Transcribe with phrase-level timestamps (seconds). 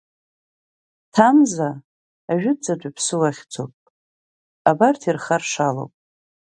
[1.13, 1.69] Ҭамза
[2.31, 3.73] ажәытәӡатәи ԥсуа хьӡуп,
[4.69, 5.93] абарҭ ирхаршалоуп…